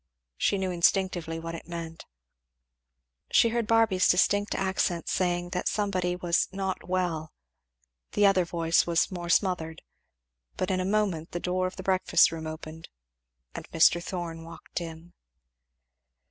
[0.35, 2.07] She knew instinctively what it meant.
[3.31, 7.33] She heard Barby's distinct accents saying that somebody was "not well."
[8.13, 9.83] The other voice was more smothered.
[10.57, 12.89] But in a moment the door of the breakfast room opened
[13.53, 14.03] and Mr.
[14.03, 15.13] Thorn walked in.